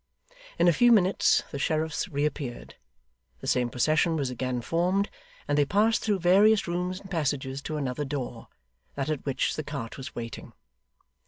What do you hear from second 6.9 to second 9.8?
and passages to another door that at which the